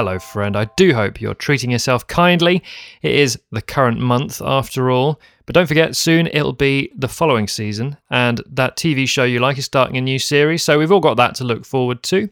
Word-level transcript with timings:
Hello, 0.00 0.18
friend. 0.18 0.56
I 0.56 0.64
do 0.78 0.94
hope 0.94 1.20
you're 1.20 1.34
treating 1.34 1.70
yourself 1.70 2.06
kindly. 2.06 2.62
It 3.02 3.14
is 3.14 3.38
the 3.52 3.60
current 3.60 4.00
month, 4.00 4.40
after 4.40 4.90
all. 4.90 5.20
But 5.44 5.54
don't 5.54 5.66
forget, 5.66 5.94
soon 5.94 6.26
it'll 6.28 6.54
be 6.54 6.90
the 6.96 7.06
following 7.06 7.46
season, 7.46 7.98
and 8.08 8.40
that 8.46 8.78
TV 8.78 9.06
show 9.06 9.24
you 9.24 9.40
like 9.40 9.58
is 9.58 9.66
starting 9.66 9.98
a 9.98 10.00
new 10.00 10.18
series, 10.18 10.62
so 10.62 10.78
we've 10.78 10.90
all 10.90 11.00
got 11.00 11.18
that 11.18 11.34
to 11.34 11.44
look 11.44 11.66
forward 11.66 12.02
to. 12.04 12.30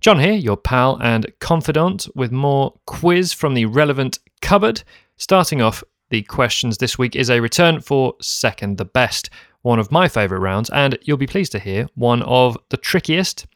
John 0.00 0.18
here, 0.18 0.32
your 0.32 0.56
pal 0.56 0.98
and 1.00 1.32
confidant, 1.38 2.08
with 2.16 2.32
more 2.32 2.74
quiz 2.86 3.32
from 3.32 3.54
the 3.54 3.66
relevant 3.66 4.18
cupboard. 4.42 4.82
Starting 5.16 5.62
off, 5.62 5.84
the 6.10 6.22
questions 6.22 6.78
this 6.78 6.98
week 6.98 7.14
is 7.14 7.30
a 7.30 7.38
return 7.38 7.80
for 7.80 8.14
Second 8.20 8.76
the 8.76 8.86
Best, 8.86 9.30
one 9.62 9.78
of 9.78 9.92
my 9.92 10.08
favourite 10.08 10.40
rounds, 10.40 10.68
and 10.70 10.98
you'll 11.02 11.16
be 11.16 11.28
pleased 11.28 11.52
to 11.52 11.60
hear 11.60 11.86
one 11.94 12.22
of 12.22 12.58
the 12.70 12.76
trickiest. 12.76 13.46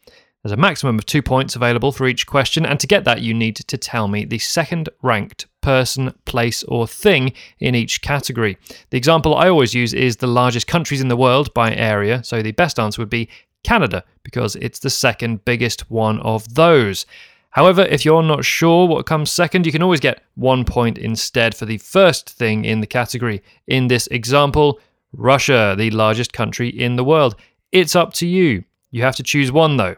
There's 0.43 0.53
a 0.53 0.57
maximum 0.57 0.97
of 0.97 1.05
two 1.05 1.21
points 1.21 1.57
available 1.57 1.91
for 1.91 2.07
each 2.07 2.25
question, 2.25 2.65
and 2.65 2.79
to 2.79 2.87
get 2.87 3.03
that, 3.03 3.21
you 3.21 3.33
need 3.33 3.57
to 3.57 3.77
tell 3.77 4.07
me 4.07 4.23
the 4.23 4.39
second 4.39 4.87
ranked 5.01 5.47
person, 5.59 6.13
place, 6.23 6.63
or 6.63 6.87
thing 6.87 7.33
in 7.59 7.75
each 7.75 8.01
category. 8.01 8.57
The 8.89 8.97
example 8.97 9.35
I 9.35 9.49
always 9.49 9.73
use 9.73 9.93
is 9.93 10.15
the 10.15 10.27
largest 10.27 10.65
countries 10.65 11.01
in 11.01 11.09
the 11.09 11.17
world 11.17 11.53
by 11.53 11.75
area, 11.75 12.23
so 12.23 12.41
the 12.41 12.53
best 12.53 12.79
answer 12.79 13.01
would 13.01 13.09
be 13.09 13.27
Canada, 13.65 14.05
because 14.23 14.55
it's 14.55 14.79
the 14.79 14.89
second 14.89 15.43
biggest 15.43 15.91
one 15.91 16.21
of 16.21 16.55
those. 16.55 17.05
However, 17.49 17.81
if 17.81 18.05
you're 18.05 18.23
not 18.23 18.45
sure 18.45 18.87
what 18.87 19.05
comes 19.05 19.31
second, 19.31 19.65
you 19.65 19.73
can 19.73 19.83
always 19.83 19.99
get 19.99 20.23
one 20.35 20.63
point 20.63 20.97
instead 20.97 21.53
for 21.53 21.65
the 21.65 21.79
first 21.79 22.29
thing 22.29 22.63
in 22.63 22.79
the 22.79 22.87
category. 22.87 23.43
In 23.67 23.87
this 23.87 24.07
example, 24.07 24.79
Russia, 25.11 25.75
the 25.77 25.89
largest 25.89 26.31
country 26.31 26.69
in 26.69 26.95
the 26.95 27.03
world. 27.03 27.35
It's 27.73 27.95
up 27.95 28.13
to 28.13 28.27
you. 28.27 28.63
You 28.91 29.03
have 29.03 29.17
to 29.17 29.23
choose 29.23 29.51
one 29.51 29.75
though. 29.75 29.97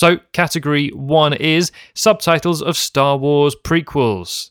So, 0.00 0.16
category 0.32 0.88
one 0.94 1.34
is 1.34 1.72
subtitles 1.92 2.62
of 2.62 2.78
Star 2.78 3.18
Wars 3.18 3.54
prequels. 3.54 4.50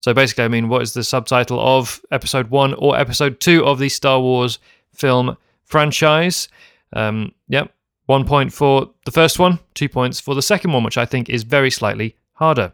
So, 0.00 0.12
basically, 0.12 0.42
I 0.42 0.48
mean, 0.48 0.68
what 0.68 0.82
is 0.82 0.94
the 0.94 1.04
subtitle 1.04 1.60
of 1.60 2.00
episode 2.10 2.50
one 2.50 2.74
or 2.74 2.98
episode 2.98 3.38
two 3.38 3.64
of 3.64 3.78
the 3.78 3.88
Star 3.88 4.20
Wars 4.20 4.58
film 4.92 5.36
franchise? 5.62 6.48
Um, 6.92 7.30
yep, 7.46 7.72
one 8.06 8.24
point 8.24 8.52
for 8.52 8.90
the 9.04 9.12
first 9.12 9.38
one, 9.38 9.60
two 9.74 9.88
points 9.88 10.18
for 10.18 10.34
the 10.34 10.42
second 10.42 10.72
one, 10.72 10.82
which 10.82 10.98
I 10.98 11.06
think 11.06 11.30
is 11.30 11.44
very 11.44 11.70
slightly 11.70 12.16
harder. 12.32 12.72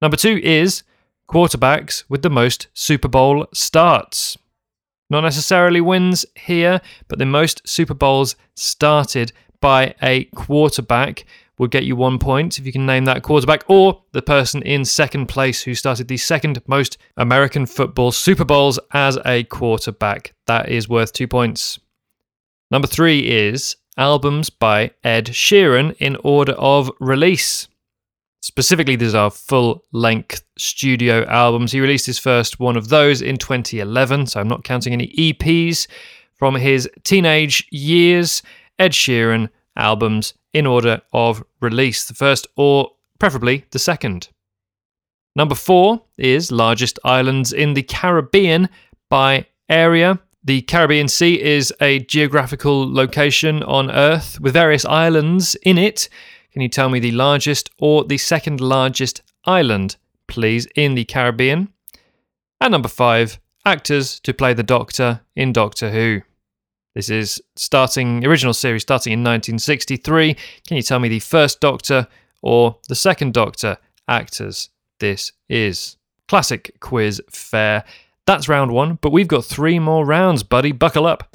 Number 0.00 0.16
two 0.16 0.40
is 0.42 0.82
quarterbacks 1.30 2.04
with 2.08 2.22
the 2.22 2.30
most 2.30 2.68
Super 2.72 3.08
Bowl 3.08 3.48
starts. 3.52 4.38
Not 5.10 5.24
necessarily 5.24 5.82
wins 5.82 6.24
here, 6.36 6.80
but 7.08 7.18
the 7.18 7.26
most 7.26 7.68
Super 7.68 7.92
Bowls 7.92 8.34
started 8.54 9.34
by 9.62 9.94
a 10.02 10.24
quarterback 10.24 11.24
would 11.56 11.70
get 11.70 11.84
you 11.84 11.96
one 11.96 12.18
point 12.18 12.58
if 12.58 12.66
you 12.66 12.72
can 12.72 12.84
name 12.84 13.06
that 13.06 13.22
quarterback, 13.22 13.64
or 13.68 14.02
the 14.12 14.20
person 14.20 14.62
in 14.62 14.84
second 14.84 15.26
place 15.26 15.62
who 15.62 15.74
started 15.74 16.08
the 16.08 16.16
second 16.16 16.60
most 16.66 16.98
American 17.16 17.64
football 17.64 18.12
Super 18.12 18.44
Bowls 18.44 18.78
as 18.92 19.18
a 19.24 19.44
quarterback. 19.44 20.34
That 20.46 20.68
is 20.68 20.88
worth 20.88 21.12
two 21.12 21.28
points. 21.28 21.78
Number 22.70 22.88
three 22.88 23.20
is 23.20 23.76
albums 23.96 24.50
by 24.50 24.90
Ed 25.04 25.26
Sheeran 25.26 25.94
in 25.98 26.16
order 26.24 26.52
of 26.52 26.90
release. 27.00 27.68
Specifically, 28.40 28.96
these 28.96 29.14
are 29.14 29.30
full 29.30 29.84
length 29.92 30.42
studio 30.58 31.24
albums. 31.26 31.70
He 31.70 31.80
released 31.80 32.06
his 32.06 32.18
first 32.18 32.58
one 32.58 32.76
of 32.76 32.88
those 32.88 33.22
in 33.22 33.36
2011, 33.36 34.26
so 34.26 34.40
I'm 34.40 34.48
not 34.48 34.64
counting 34.64 34.92
any 34.92 35.08
EPs 35.16 35.86
from 36.34 36.56
his 36.56 36.90
teenage 37.04 37.64
years. 37.70 38.42
Ed 38.82 38.90
Sheeran 38.90 39.48
albums 39.76 40.34
in 40.52 40.66
order 40.66 41.00
of 41.12 41.44
release, 41.60 42.04
the 42.04 42.14
first 42.14 42.48
or 42.56 42.90
preferably 43.20 43.64
the 43.70 43.78
second. 43.78 44.28
Number 45.36 45.54
four 45.54 46.02
is 46.18 46.50
largest 46.50 46.98
islands 47.04 47.52
in 47.52 47.74
the 47.74 47.84
Caribbean 47.84 48.68
by 49.08 49.46
area. 49.68 50.18
The 50.42 50.62
Caribbean 50.62 51.06
Sea 51.06 51.40
is 51.40 51.72
a 51.80 52.00
geographical 52.00 52.92
location 52.92 53.62
on 53.62 53.88
Earth 53.88 54.40
with 54.40 54.54
various 54.54 54.84
islands 54.84 55.54
in 55.62 55.78
it. 55.78 56.08
Can 56.52 56.60
you 56.60 56.68
tell 56.68 56.88
me 56.88 56.98
the 56.98 57.12
largest 57.12 57.70
or 57.78 58.02
the 58.02 58.18
second 58.18 58.60
largest 58.60 59.22
island, 59.44 59.94
please, 60.26 60.66
in 60.74 60.96
the 60.96 61.04
Caribbean? 61.04 61.68
And 62.60 62.72
number 62.72 62.88
five, 62.88 63.38
actors 63.64 64.18
to 64.20 64.34
play 64.34 64.54
the 64.54 64.64
Doctor 64.64 65.20
in 65.36 65.52
Doctor 65.52 65.92
Who. 65.92 66.22
This 66.94 67.08
is 67.08 67.42
starting 67.56 68.26
original 68.26 68.52
series 68.52 68.82
starting 68.82 69.14
in 69.14 69.20
1963. 69.20 70.34
Can 70.66 70.76
you 70.76 70.82
tell 70.82 70.98
me 70.98 71.08
the 71.08 71.20
first 71.20 71.58
Doctor 71.58 72.06
or 72.42 72.76
the 72.88 72.94
second 72.94 73.32
Doctor 73.32 73.78
actors 74.08 74.68
this 75.00 75.32
is? 75.48 75.96
Classic 76.28 76.70
quiz 76.80 77.22
fair. 77.30 77.84
That's 78.26 78.46
round 78.46 78.72
one, 78.72 78.98
but 79.00 79.10
we've 79.10 79.26
got 79.26 79.44
three 79.44 79.78
more 79.78 80.04
rounds, 80.04 80.42
buddy. 80.42 80.72
Buckle 80.72 81.06
up. 81.06 81.34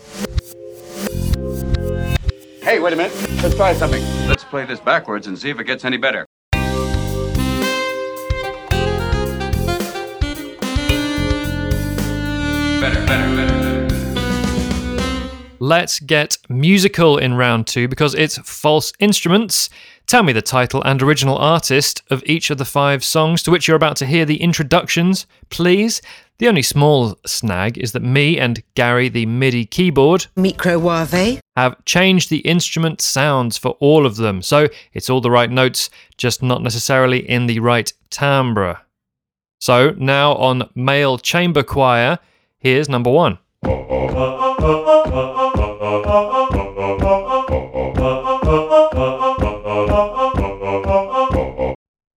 Hey, 2.62 2.79
wait 2.79 2.94
a 2.94 2.96
minute. 2.96 3.41
Let's 3.41 3.56
try 3.56 3.73
something. 3.73 4.03
Let's 4.28 4.44
play 4.44 4.66
this 4.66 4.79
backwards 4.79 5.25
and 5.25 5.40
see 5.40 5.50
if 5.50 5.59
it 5.59 5.63
gets 5.63 5.84
any 5.85 5.97
better. 5.97 6.28
Better, 12.79 13.06
better, 13.07 13.35
better. 13.35 13.56
Let's 15.59 16.00
get 16.00 16.38
musical 16.50 17.18
in 17.18 17.34
round 17.34 17.66
two 17.66 17.88
because 17.88 18.13
it's 18.13 18.38
false 18.38 18.94
instruments. 19.00 19.69
Tell 20.06 20.22
me 20.22 20.31
the 20.31 20.41
title 20.41 20.84
and 20.84 21.01
original 21.01 21.38
artist 21.38 22.03
of 22.12 22.23
each 22.28 22.51
of 22.51 22.59
the 22.59 22.66
five 22.66 23.03
songs 23.03 23.41
to 23.44 23.51
which 23.51 23.67
you're 23.67 23.75
about 23.75 23.96
to 23.97 24.06
hear 24.06 24.23
the 24.23 24.41
introductions, 24.41 25.25
please. 25.50 26.01
The 26.38 26.47
only 26.47 26.62
small 26.62 27.17
snag 27.25 27.79
is 27.79 27.94
that 27.94 28.03
me 28.03 28.40
and 28.40 28.62
Gary, 28.75 29.09
the 29.09 29.25
MIDI 29.25 29.66
keyboard, 29.66 30.28
Microwave. 30.35 31.41
have 31.56 31.84
changed 31.85 32.29
the 32.29 32.40
instrument 32.40 33.01
sounds 33.01 33.57
for 33.57 33.72
all 33.79 34.06
of 34.06 34.17
them. 34.17 34.44
So 34.44 34.67
it's 34.94 35.09
all 35.09 35.22
the 35.22 35.31
right 35.31 35.50
notes, 35.50 35.90
just 36.17 36.44
not 36.44 36.62
necessarily 36.62 37.28
in 37.28 37.47
the 37.47 37.59
right 37.59 37.91
timbre. 38.12 38.81
So 39.59 39.96
now 39.97 40.35
on 40.35 40.69
male 40.75 41.17
chamber 41.17 41.63
choir, 41.63 42.19
here's 42.59 42.88
number 42.88 43.09
one. 43.09 43.40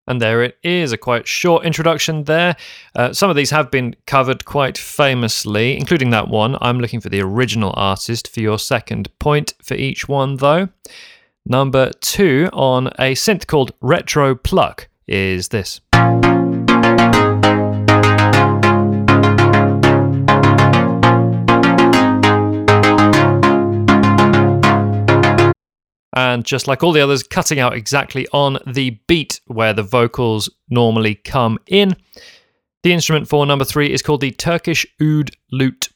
And 0.09 0.19
there 0.19 0.41
it 0.41 0.57
is, 0.63 0.91
a 0.91 0.97
quite 0.97 1.27
short 1.27 1.65
introduction 1.65 2.23
there. 2.23 2.55
Uh, 2.95 3.13
some 3.13 3.29
of 3.29 3.35
these 3.35 3.51
have 3.51 3.69
been 3.69 3.95
covered 4.07 4.43
quite 4.43 4.75
famously, 4.75 5.77
including 5.77 6.09
that 6.09 6.27
one. 6.27 6.57
I'm 6.61 6.79
looking 6.79 6.99
for 6.99 7.09
the 7.09 7.21
original 7.21 7.73
artist 7.77 8.27
for 8.27 8.39
your 8.39 8.57
second 8.57 9.09
point 9.19 9.53
for 9.61 9.75
each 9.75 10.07
one, 10.09 10.37
though. 10.37 10.69
Number 11.45 11.91
two 12.01 12.49
on 12.53 12.87
a 12.97 13.13
synth 13.13 13.45
called 13.45 13.71
Retro 13.81 14.33
Pluck 14.33 14.89
is 15.07 15.49
this. 15.49 15.79
And 26.19 26.43
just 26.43 26.67
like 26.67 26.83
all 26.83 26.91
the 26.91 26.99
others, 26.99 27.23
cutting 27.23 27.59
out 27.59 27.73
exactly 27.73 28.27
on 28.33 28.57
the 28.67 28.89
beat 29.07 29.39
where 29.47 29.71
the 29.71 29.83
vocals 29.83 30.49
normally 30.69 31.15
come 31.15 31.57
in. 31.67 31.95
The 32.83 32.91
instrument 32.91 33.29
for 33.29 33.45
number 33.45 33.63
three 33.63 33.93
is 33.93 34.01
called 34.01 34.19
the 34.19 34.31
Turkish 34.31 34.85
oud 35.01 35.31
lute. 35.53 35.87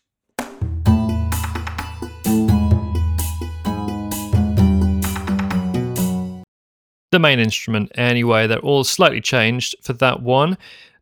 The 7.11 7.19
main 7.19 7.39
instrument, 7.39 7.91
anyway, 7.95 8.47
they're 8.47 8.59
all 8.59 8.85
slightly 8.85 9.19
changed 9.19 9.75
for 9.83 9.91
that 9.93 10.21
one. 10.21 10.57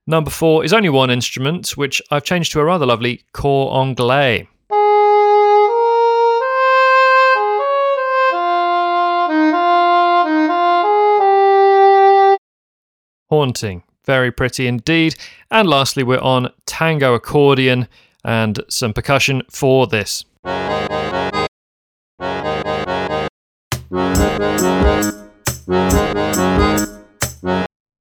Number 0.07 0.31
four 0.31 0.65
is 0.65 0.73
only 0.73 0.89
one 0.89 1.11
instrument, 1.11 1.77
which 1.77 2.01
I've 2.09 2.23
changed 2.23 2.53
to 2.53 2.59
a 2.59 2.65
rather 2.65 2.87
lovely 2.87 3.23
cor 3.33 3.79
anglais. 3.79 4.47
Haunting. 13.31 13.81
Very 14.05 14.29
pretty 14.29 14.67
indeed. 14.67 15.15
And 15.49 15.69
lastly, 15.69 16.03
we're 16.03 16.19
on 16.19 16.49
tango 16.65 17.13
accordion 17.13 17.87
and 18.25 18.59
some 18.67 18.91
percussion 18.91 19.41
for 19.49 19.87
this. 19.87 20.25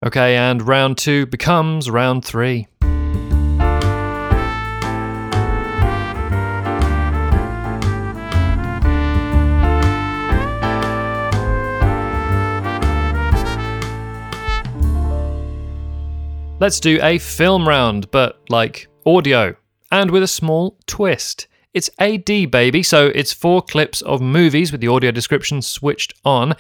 Okay, 0.05 0.37
and 0.37 0.67
round 0.67 0.99
two 0.99 1.27
becomes 1.27 1.89
round 1.89 2.25
three. 2.25 2.67
Let's 16.61 16.79
do 16.79 16.99
a 17.03 17.17
film 17.17 17.67
round, 17.67 18.11
but 18.11 18.43
like 18.51 18.87
audio, 19.07 19.57
and 19.91 20.11
with 20.11 20.23
a 20.23 20.29
small 20.29 20.77
twist. 20.87 21.49
It's 21.73 21.89
AD, 21.99 22.51
baby, 22.51 22.83
so 22.83 23.07
it's 23.15 23.33
four 23.33 23.63
clips 23.63 24.03
of 24.03 24.21
movies 24.21 24.71
with 24.71 24.83
the 24.83 24.89
audio 24.89 25.11
description 25.11 25.63
switched 25.63 26.13
on, 26.23 26.55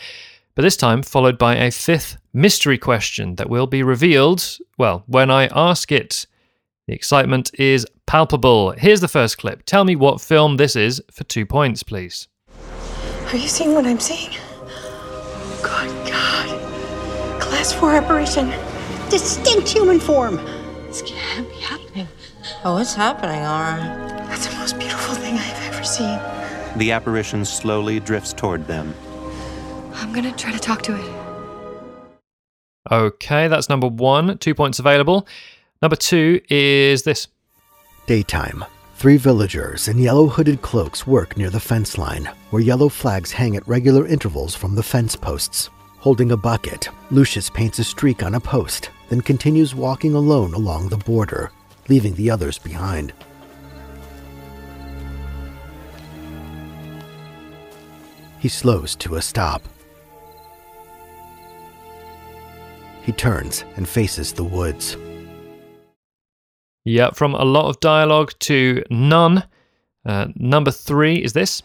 but 0.54 0.62
this 0.62 0.78
time 0.78 1.02
followed 1.02 1.36
by 1.36 1.56
a 1.56 1.70
fifth 1.70 2.16
mystery 2.32 2.78
question 2.78 3.34
that 3.34 3.50
will 3.50 3.66
be 3.66 3.82
revealed, 3.82 4.42
well, 4.78 5.04
when 5.06 5.30
I 5.30 5.48
ask 5.48 5.92
it. 5.92 6.26
The 6.86 6.94
excitement 6.94 7.50
is 7.58 7.86
palpable. 8.06 8.70
Here's 8.70 9.02
the 9.02 9.06
first 9.06 9.36
clip. 9.36 9.64
Tell 9.66 9.84
me 9.84 9.96
what 9.96 10.22
film 10.22 10.56
this 10.56 10.76
is 10.76 11.02
for 11.12 11.24
two 11.24 11.44
points, 11.44 11.82
please. 11.82 12.26
Are 13.26 13.36
you 13.36 13.48
seeing 13.48 13.74
what 13.74 13.84
I'm 13.84 14.00
seeing? 14.00 14.30
Good 15.62 16.10
God. 16.10 17.38
Class 17.38 17.74
4 17.74 17.96
apparition. 17.96 18.50
Distinct 19.10 19.68
human 19.68 19.98
form. 19.98 20.36
This 20.86 21.02
can't 21.02 21.48
be 21.48 21.56
happening. 21.56 22.08
Oh, 22.64 22.78
it's 22.78 22.94
happening, 22.94 23.40
Aura. 23.40 24.26
That's 24.28 24.46
the 24.46 24.56
most 24.56 24.78
beautiful 24.78 25.14
thing 25.16 25.34
I've 25.34 25.74
ever 25.74 25.84
seen. 25.84 26.18
The 26.78 26.92
apparition 26.92 27.44
slowly 27.44 27.98
drifts 27.98 28.32
toward 28.32 28.66
them. 28.66 28.94
I'm 29.94 30.12
gonna 30.12 30.32
try 30.32 30.52
to 30.52 30.58
talk 30.58 30.82
to 30.82 30.94
it. 30.94 31.12
Okay, 32.90 33.48
that's 33.48 33.68
number 33.68 33.88
one. 33.88 34.38
Two 34.38 34.54
points 34.54 34.78
available. 34.78 35.26
Number 35.82 35.96
two 35.96 36.40
is 36.48 37.02
this. 37.02 37.26
Daytime. 38.06 38.64
Three 38.94 39.16
villagers 39.16 39.88
in 39.88 39.98
yellow 39.98 40.26
hooded 40.26 40.62
cloaks 40.62 41.06
work 41.06 41.36
near 41.36 41.50
the 41.50 41.58
fence 41.58 41.98
line, 41.98 42.28
where 42.50 42.62
yellow 42.62 42.88
flags 42.88 43.32
hang 43.32 43.56
at 43.56 43.66
regular 43.66 44.06
intervals 44.06 44.54
from 44.54 44.74
the 44.74 44.82
fence 44.82 45.16
posts. 45.16 45.70
Holding 45.98 46.32
a 46.32 46.36
bucket, 46.36 46.88
Lucius 47.10 47.50
paints 47.50 47.78
a 47.78 47.84
streak 47.84 48.22
on 48.22 48.34
a 48.34 48.40
post, 48.40 48.90
then 49.10 49.20
continues 49.20 49.74
walking 49.74 50.14
alone 50.14 50.54
along 50.54 50.88
the 50.88 50.96
border, 50.96 51.50
leaving 51.88 52.14
the 52.14 52.30
others 52.30 52.58
behind. 52.58 53.12
He 58.38 58.48
slows 58.48 58.96
to 58.96 59.16
a 59.16 59.22
stop. 59.22 59.62
He 63.02 63.12
turns 63.12 63.64
and 63.76 63.88
faces 63.88 64.32
the 64.32 64.44
woods. 64.44 64.96
Yeah, 66.84 67.10
from 67.10 67.34
a 67.34 67.44
lot 67.44 67.68
of 67.68 67.80
dialogue 67.80 68.32
to 68.40 68.82
none. 68.90 69.44
Uh, 70.06 70.28
number 70.36 70.70
three 70.70 71.16
is 71.16 71.32
this. 71.32 71.62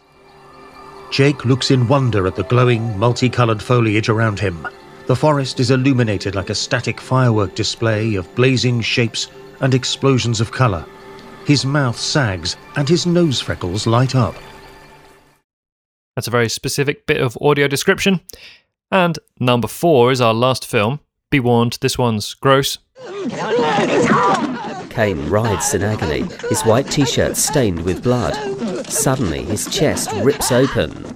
Jake 1.10 1.44
looks 1.44 1.70
in 1.70 1.86
wonder 1.86 2.26
at 2.26 2.34
the 2.34 2.42
glowing, 2.42 2.98
multicolored 2.98 3.62
foliage 3.62 4.08
around 4.08 4.40
him. 4.40 4.66
The 5.06 5.14
forest 5.16 5.60
is 5.60 5.70
illuminated 5.70 6.34
like 6.34 6.50
a 6.50 6.54
static 6.54 7.00
firework 7.00 7.54
display 7.54 8.16
of 8.16 8.34
blazing 8.34 8.80
shapes 8.80 9.28
and 9.60 9.72
explosions 9.72 10.40
of 10.40 10.50
color. 10.50 10.84
His 11.44 11.64
mouth 11.64 11.96
sags 11.96 12.56
and 12.74 12.88
his 12.88 13.06
nose 13.06 13.40
freckles 13.40 13.86
light 13.86 14.16
up. 14.16 14.34
That's 16.16 16.26
a 16.26 16.32
very 16.32 16.48
specific 16.48 17.06
bit 17.06 17.20
of 17.20 17.38
audio 17.40 17.68
description. 17.68 18.20
And 18.90 19.18
number 19.38 19.68
four 19.68 20.10
is 20.10 20.20
our 20.20 20.34
last 20.34 20.66
film. 20.66 20.98
Be 21.30 21.38
warned, 21.38 21.78
this 21.80 21.96
one's 21.96 22.34
gross. 22.34 22.78
Kane 24.90 25.28
writhes 25.28 25.74
in 25.74 25.82
agony, 25.82 26.24
his 26.48 26.62
white 26.62 26.90
t 26.90 27.04
shirt 27.04 27.36
stained 27.36 27.84
with 27.84 28.02
blood. 28.02 28.34
Suddenly, 28.86 29.44
his 29.44 29.66
chest 29.66 30.10
rips 30.22 30.50
open. 30.50 31.15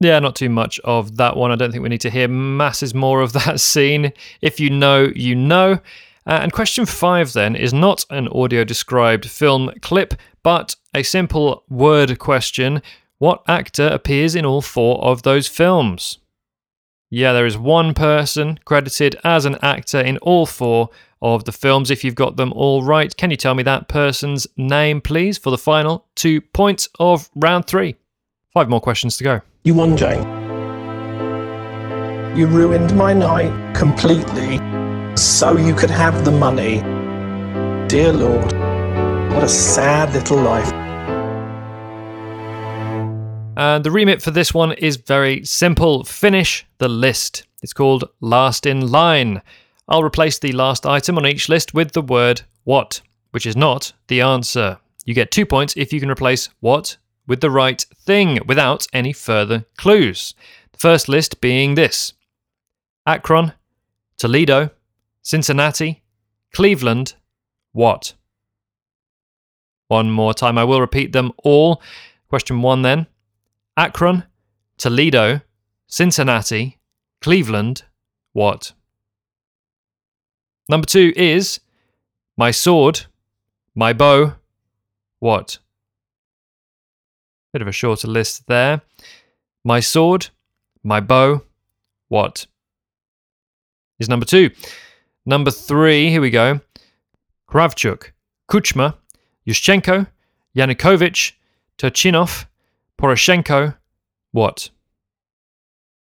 Yeah, 0.00 0.20
not 0.20 0.36
too 0.36 0.48
much 0.48 0.78
of 0.80 1.16
that 1.16 1.36
one. 1.36 1.50
I 1.50 1.56
don't 1.56 1.72
think 1.72 1.82
we 1.82 1.88
need 1.88 2.00
to 2.02 2.10
hear 2.10 2.28
masses 2.28 2.94
more 2.94 3.20
of 3.20 3.32
that 3.32 3.60
scene. 3.70 4.12
If 4.40 4.60
you 4.60 4.70
know, 4.70 5.10
you 5.14 5.34
know. 5.34 5.80
Uh, 6.26 6.40
and 6.42 6.52
question 6.52 6.84
five 6.84 7.32
then 7.32 7.56
is 7.56 7.72
not 7.72 8.04
an 8.10 8.28
audio 8.28 8.62
described 8.62 9.28
film 9.28 9.72
clip, 9.80 10.14
but 10.42 10.76
a 10.94 11.02
simple 11.02 11.64
word 11.68 12.18
question. 12.18 12.82
What 13.18 13.42
actor 13.48 13.88
appears 13.88 14.36
in 14.36 14.44
all 14.44 14.60
four 14.60 15.02
of 15.02 15.22
those 15.22 15.48
films? 15.48 16.18
Yeah, 17.10 17.32
there 17.32 17.46
is 17.46 17.56
one 17.56 17.94
person 17.94 18.58
credited 18.66 19.16
as 19.24 19.46
an 19.46 19.56
actor 19.62 19.98
in 19.98 20.18
all 20.18 20.44
four 20.44 20.90
of 21.22 21.44
the 21.44 21.52
films. 21.52 21.90
If 21.90 22.04
you've 22.04 22.14
got 22.14 22.36
them 22.36 22.52
all 22.52 22.82
right, 22.82 23.16
can 23.16 23.30
you 23.30 23.36
tell 23.36 23.54
me 23.54 23.62
that 23.62 23.88
person's 23.88 24.46
name, 24.56 25.00
please, 25.00 25.38
for 25.38 25.50
the 25.50 25.58
final 25.58 26.06
two 26.14 26.42
points 26.42 26.88
of 27.00 27.30
round 27.34 27.66
three? 27.66 27.96
Five 28.58 28.68
more 28.68 28.80
questions 28.80 29.16
to 29.18 29.22
go. 29.22 29.40
You 29.62 29.74
won, 29.74 29.96
Jane. 29.96 30.24
You 32.36 32.48
ruined 32.48 32.96
my 32.96 33.14
night 33.14 33.72
completely 33.72 34.58
so 35.16 35.56
you 35.56 35.72
could 35.76 35.90
have 35.90 36.24
the 36.24 36.32
money. 36.32 36.80
Dear 37.86 38.12
Lord, 38.12 38.52
what 39.32 39.44
a 39.44 39.48
sad 39.48 40.12
little 40.12 40.38
life. 40.38 40.72
And 43.56 43.84
the 43.84 43.92
remit 43.92 44.22
for 44.22 44.32
this 44.32 44.52
one 44.52 44.72
is 44.72 44.96
very 44.96 45.44
simple 45.44 46.02
finish 46.02 46.66
the 46.78 46.88
list. 46.88 47.46
It's 47.62 47.72
called 47.72 48.10
Last 48.20 48.66
in 48.66 48.90
Line. 48.90 49.40
I'll 49.86 50.02
replace 50.02 50.40
the 50.40 50.50
last 50.50 50.84
item 50.84 51.16
on 51.16 51.28
each 51.28 51.48
list 51.48 51.74
with 51.74 51.92
the 51.92 52.02
word 52.02 52.42
what, 52.64 53.02
which 53.30 53.46
is 53.46 53.56
not 53.56 53.92
the 54.08 54.20
answer. 54.20 54.78
You 55.04 55.14
get 55.14 55.30
two 55.30 55.46
points 55.46 55.74
if 55.76 55.92
you 55.92 56.00
can 56.00 56.10
replace 56.10 56.48
what 56.58 56.96
with 57.28 57.40
the 57.40 57.50
right 57.50 57.84
thing 57.94 58.40
without 58.46 58.88
any 58.92 59.12
further 59.12 59.66
clues. 59.76 60.34
The 60.72 60.78
first 60.78 61.08
list 61.08 61.40
being 61.40 61.74
this 61.74 62.14
Akron, 63.06 63.52
Toledo, 64.16 64.70
Cincinnati, 65.22 66.02
Cleveland, 66.54 67.14
what? 67.72 68.14
One 69.86 70.10
more 70.10 70.34
time, 70.34 70.58
I 70.58 70.64
will 70.64 70.80
repeat 70.80 71.12
them 71.12 71.32
all. 71.44 71.80
Question 72.28 72.62
one 72.62 72.82
then 72.82 73.06
Akron, 73.76 74.24
Toledo, 74.76 75.40
Cincinnati, 75.86 76.78
Cleveland, 77.20 77.84
what? 78.32 78.72
Number 80.68 80.86
two 80.86 81.12
is 81.16 81.60
my 82.36 82.50
sword, 82.50 83.06
my 83.74 83.92
bow, 83.92 84.34
what? 85.18 85.58
Bit 87.52 87.62
of 87.62 87.68
a 87.68 87.72
shorter 87.72 88.08
list 88.08 88.46
there. 88.46 88.82
My 89.64 89.80
sword, 89.80 90.28
my 90.82 91.00
bow, 91.00 91.42
what? 92.08 92.46
Is 93.98 94.08
number 94.08 94.26
two. 94.26 94.50
Number 95.24 95.50
three, 95.50 96.10
here 96.10 96.20
we 96.20 96.30
go. 96.30 96.60
Kravchuk, 97.50 98.12
Kuchma, 98.50 98.94
Yushchenko, 99.46 100.06
Yanukovych, 100.54 101.32
Turchinov, 101.78 102.46
Poroshenko, 103.00 103.76
what? 104.32 104.68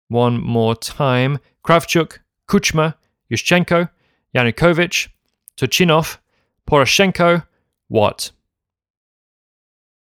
One 0.08 0.42
more 0.42 0.76
time. 0.76 1.40
Kravchuk, 1.66 2.20
Kuchma, 2.48 2.96
Yushchenko, 3.30 3.90
Yanukovych, 4.34 5.10
Turchinov, 5.58 6.18
Poroshenko, 6.66 7.46
what? 7.90 8.32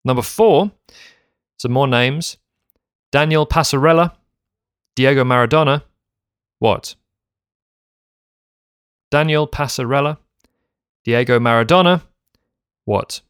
Number 0.03 0.21
four, 0.21 0.71
some 1.57 1.71
more 1.71 1.87
names. 1.87 2.37
Daniel 3.11 3.45
Passarella, 3.45 4.13
Diego 4.95 5.23
Maradona, 5.23 5.83
what? 6.59 6.95
Daniel 9.11 9.47
Passarella, 9.47 10.17
Diego 11.03 11.39
Maradona, 11.39 12.01
what? 12.85 13.21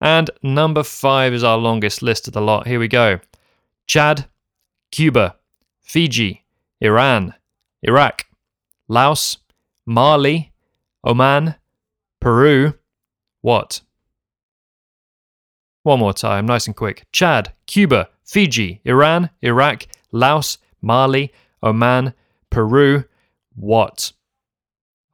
And 0.00 0.30
number 0.42 0.82
five 0.82 1.34
is 1.34 1.44
our 1.44 1.58
longest 1.58 2.02
list 2.02 2.26
of 2.26 2.32
the 2.32 2.40
lot. 2.40 2.66
Here 2.66 2.78
we 2.78 2.88
go 2.88 3.20
Chad, 3.86 4.26
Cuba, 4.90 5.36
Fiji, 5.82 6.44
Iran, 6.80 7.34
Iraq, 7.82 8.26
Laos, 8.88 9.38
Mali, 9.84 10.52
Oman, 11.04 11.56
Peru, 12.20 12.74
what? 13.40 13.82
One 15.82 15.98
more 15.98 16.12
time, 16.12 16.44
nice 16.44 16.66
and 16.66 16.76
quick. 16.76 17.06
Chad, 17.10 17.54
Cuba, 17.66 18.10
Fiji, 18.22 18.82
Iran, 18.84 19.30
Iraq, 19.40 19.86
Laos, 20.12 20.58
Mali, 20.82 21.32
Oman, 21.62 22.12
Peru, 22.50 23.04
what? 23.54 24.12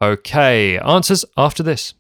Okay, 0.03 0.77
answers 0.79 1.25
after 1.37 1.63
this. 1.63 1.95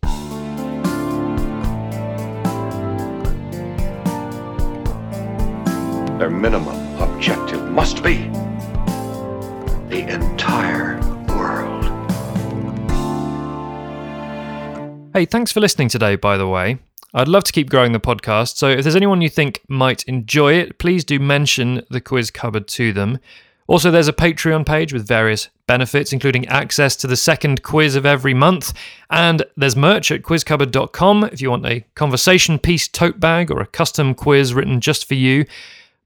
Their 6.18 6.30
minimum 6.30 7.00
objective 7.00 7.62
must 7.70 8.02
be 8.02 8.28
the 9.88 10.12
entire 10.12 10.98
world. 11.28 11.84
Hey, 15.14 15.24
thanks 15.24 15.52
for 15.52 15.60
listening 15.60 15.88
today, 15.88 16.16
by 16.16 16.36
the 16.36 16.48
way. 16.48 16.80
I'd 17.16 17.28
love 17.28 17.44
to 17.44 17.52
keep 17.52 17.70
growing 17.70 17.92
the 17.92 17.98
podcast, 17.98 18.58
so 18.58 18.68
if 18.68 18.82
there's 18.82 18.94
anyone 18.94 19.22
you 19.22 19.30
think 19.30 19.62
might 19.68 20.02
enjoy 20.02 20.52
it, 20.52 20.78
please 20.78 21.02
do 21.02 21.18
mention 21.18 21.82
the 21.88 21.98
quiz 21.98 22.30
cupboard 22.30 22.68
to 22.68 22.92
them. 22.92 23.20
Also, 23.68 23.90
there's 23.90 24.06
a 24.06 24.12
Patreon 24.12 24.66
page 24.66 24.92
with 24.92 25.08
various 25.08 25.48
benefits, 25.66 26.12
including 26.12 26.46
access 26.48 26.94
to 26.96 27.06
the 27.06 27.16
second 27.16 27.62
quiz 27.62 27.96
of 27.96 28.04
every 28.04 28.34
month. 28.34 28.74
And 29.08 29.42
there's 29.56 29.74
merch 29.74 30.10
at 30.10 30.20
quizcupboard.com 30.20 31.30
if 31.32 31.40
you 31.40 31.48
want 31.48 31.64
a 31.64 31.86
conversation 31.94 32.58
piece 32.58 32.86
tote 32.86 33.18
bag 33.18 33.50
or 33.50 33.62
a 33.62 33.66
custom 33.66 34.14
quiz 34.14 34.52
written 34.52 34.82
just 34.82 35.08
for 35.08 35.14
you. 35.14 35.46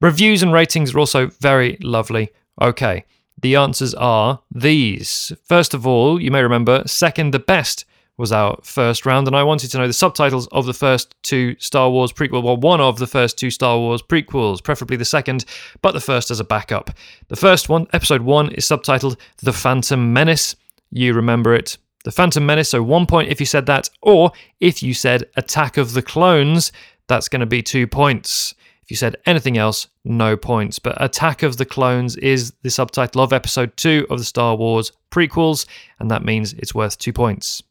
Reviews 0.01 0.45
and 0.45 0.53
ratings 0.53 0.95
are 0.95 1.01
also 1.01 1.27
very 1.27 1.77
lovely. 1.83 2.31
Okay, 2.63 3.05
the 3.43 3.57
answers 3.57 3.95
are 3.95 4.43
these. 4.55 5.33
First 5.43 5.75
of 5.75 5.89
all, 5.89 6.23
you 6.23 6.31
may 6.31 6.45
remember 6.45 6.85
second 6.87 7.33
the 7.33 7.41
best 7.41 7.85
was 8.21 8.33
our 8.33 8.59
first 8.63 9.07
round, 9.07 9.27
and 9.27 9.35
I 9.35 9.43
wanted 9.43 9.71
to 9.71 9.79
know 9.79 9.87
the 9.87 9.93
subtitles 9.93 10.47
of 10.49 10.67
the 10.67 10.75
first 10.75 11.17
two 11.23 11.57
Star 11.59 11.91
Wars 11.91 12.13
prequels, 12.13 12.43
well, 12.43 12.57
one 12.59 12.81
of 12.81 12.99
the 12.99 13.07
first 13.07 13.39
two 13.39 13.51
Star 13.51 13.79
Wars 13.79 14.03
prequels, 14.03 14.63
preferably 14.63 14.99
the 14.99 15.05
second, 15.07 15.47
but 15.81 15.93
the 15.93 16.01
first 16.01 16.31
as 16.31 16.39
a 16.39 16.45
backup. 16.45 16.91
The 17.29 17.37
first 17.37 17.69
one, 17.71 17.87
episode 17.95 18.21
one, 18.21 18.53
is 18.53 18.67
subtitled 18.67 19.17
The 19.43 19.55
Phantom 19.55 20.13
Menace. 20.13 20.55
You 20.91 21.15
remember 21.15 21.55
it. 21.55 21.79
The 22.05 22.13
Phantom 22.13 22.45
Menace, 22.45 22.69
so 22.69 22.83
one 22.83 23.07
point 23.07 23.31
if 23.31 23.41
you 23.41 23.47
said 23.47 23.67
that, 23.67 23.89
or 24.03 24.33
if 24.61 24.83
you 24.83 24.93
said 24.95 25.25
Attack 25.37 25.79
of 25.79 25.95
the 25.95 26.03
Clones, 26.03 26.73
that's 27.09 27.29
going 27.29 27.41
to 27.41 27.47
be 27.47 27.63
two 27.63 27.87
points. 27.87 28.55
If 28.83 28.91
you 28.91 28.97
said 28.97 29.17
anything 29.25 29.57
else, 29.57 29.89
no 30.05 30.37
points. 30.37 30.79
But 30.79 31.03
Attack 31.03 31.43
of 31.43 31.57
the 31.57 31.65
Clones 31.65 32.17
is 32.17 32.53
the 32.63 32.71
subtitle 32.71 33.23
of 33.23 33.33
episode 33.33 33.77
two 33.77 34.07
of 34.11 34.19
the 34.19 34.25
Star 34.25 34.57
Wars 34.57 34.93
prequels, 35.11 35.65
and 35.99 36.11
that 36.11 36.25
means 36.25 36.53
it's 36.53 36.75
worth 36.75 36.99
two 36.99 37.13
points. 37.13 37.63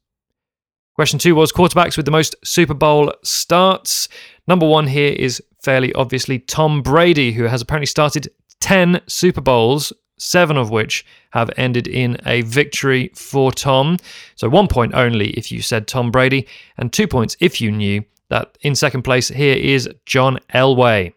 Question 1.00 1.18
two 1.18 1.34
was 1.34 1.54
quarterbacks 1.54 1.96
with 1.96 2.06
the 2.06 2.12
most 2.12 2.36
Super 2.44 2.74
Bowl 2.74 3.14
starts. 3.24 4.10
Number 4.50 4.68
one 4.68 4.86
here 4.86 5.14
is 5.14 5.42
fairly 5.64 5.94
obviously 5.94 6.40
Tom 6.40 6.82
Brady, 6.82 7.32
who 7.32 7.46
has 7.46 7.62
apparently 7.62 7.86
started 7.86 8.28
10 8.60 9.00
Super 9.08 9.40
Bowls, 9.40 9.94
seven 10.18 10.58
of 10.58 10.72
which 10.72 11.06
have 11.30 11.52
ended 11.56 11.88
in 11.88 12.18
a 12.26 12.42
victory 12.42 13.12
for 13.16 13.50
Tom. 13.54 13.96
So 14.36 14.50
one 14.50 14.68
point 14.68 14.94
only 14.94 15.30
if 15.30 15.54
you 15.54 15.62
said 15.62 15.88
Tom 15.88 16.12
Brady, 16.12 16.46
and 16.78 16.92
two 16.92 17.08
points 17.08 17.38
if 17.40 17.62
you 17.62 17.72
knew 17.72 18.04
that 18.28 18.58
in 18.60 18.76
second 18.76 19.04
place 19.04 19.30
here 19.30 19.56
is 19.56 19.88
John 20.06 20.38
Elway. 20.54 21.14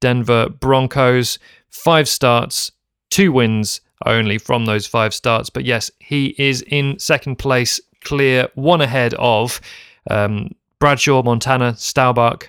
Denver 0.00 0.50
Broncos, 0.50 1.40
five 1.68 2.08
starts, 2.08 2.70
two 3.10 3.32
wins 3.32 3.80
only 4.04 4.38
from 4.38 4.66
those 4.66 4.86
five 4.86 5.12
starts. 5.12 5.50
But 5.50 5.64
yes, 5.64 5.90
he 5.98 6.36
is 6.38 6.62
in 6.62 7.00
second 7.00 7.40
place 7.40 7.80
clear, 8.06 8.48
one 8.54 8.80
ahead 8.80 9.14
of 9.14 9.60
um, 10.08 10.54
Bradshaw, 10.78 11.22
Montana, 11.24 11.74
Staubach, 11.76 12.48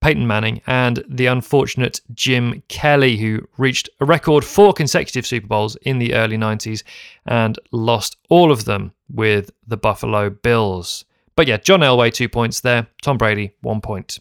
Peyton 0.00 0.26
Manning, 0.26 0.62
and 0.66 1.04
the 1.06 1.26
unfortunate 1.26 2.00
Jim 2.14 2.62
Kelly, 2.68 3.18
who 3.18 3.46
reached 3.58 3.90
a 4.00 4.06
record 4.06 4.42
four 4.42 4.72
consecutive 4.72 5.26
Super 5.26 5.46
Bowls 5.46 5.76
in 5.82 5.98
the 5.98 6.14
early 6.14 6.38
90s 6.38 6.82
and 7.26 7.58
lost 7.72 8.16
all 8.30 8.50
of 8.50 8.64
them 8.64 8.92
with 9.12 9.50
the 9.66 9.76
Buffalo 9.76 10.30
Bills. 10.30 11.04
But 11.34 11.46
yeah, 11.46 11.58
John 11.58 11.80
Elway, 11.80 12.12
two 12.12 12.30
points 12.30 12.60
there. 12.60 12.86
Tom 13.02 13.18
Brady, 13.18 13.52
one 13.60 13.82
point. 13.82 14.18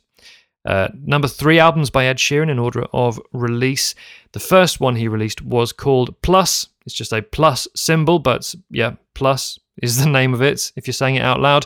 Uh, 0.66 0.90
number 1.06 1.30
three 1.30 1.60
albums 1.60 1.90
by 1.90 2.06
Ed 2.06 2.18
Sheeran 2.18 2.50
in 2.50 2.60
order 2.60 2.84
of 2.92 3.22
release. 3.32 3.96
The 4.34 4.40
first 4.40 4.82
one 4.82 4.98
he 4.98 5.08
released 5.08 5.42
was 5.42 5.72
called 5.72 6.20
Plus. 6.22 6.68
It's 6.86 6.96
just 6.96 7.14
a 7.14 7.22
plus 7.22 7.68
symbol, 7.76 8.20
but 8.20 8.54
yeah, 8.70 8.96
plus 9.14 9.60
is 9.82 10.04
the 10.04 10.10
name 10.10 10.34
of 10.34 10.42
it 10.42 10.72
if 10.76 10.88
you're 10.88 10.94
saying 10.94 11.16
it 11.16 11.22
out 11.22 11.40
loud. 11.40 11.66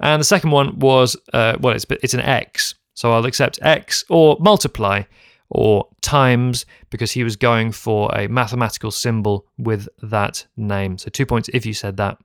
And 0.00 0.20
the 0.20 0.24
second 0.24 0.50
one 0.50 0.78
was, 0.78 1.16
uh, 1.32 1.56
well, 1.60 1.74
it's, 1.74 1.86
it's 2.02 2.14
an 2.14 2.20
X. 2.20 2.74
So 2.94 3.12
I'll 3.12 3.26
accept 3.26 3.58
X 3.62 4.04
or 4.08 4.36
multiply 4.40 5.02
or 5.50 5.88
times 6.00 6.64
because 6.90 7.12
he 7.12 7.24
was 7.24 7.36
going 7.36 7.72
for 7.72 8.10
a 8.14 8.28
mathematical 8.28 8.90
symbol 8.90 9.46
with 9.58 9.88
that 10.02 10.46
name. 10.56 10.96
So 10.98 11.10
two 11.10 11.26
points 11.26 11.50
if 11.52 11.66
you 11.66 11.74
said 11.74 11.96
that. 11.96 12.18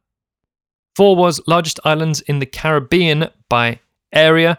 Four 0.95 1.15
was 1.15 1.41
largest 1.47 1.79
islands 1.83 2.21
in 2.21 2.39
the 2.39 2.45
Caribbean 2.45 3.29
by 3.49 3.79
area. 4.13 4.57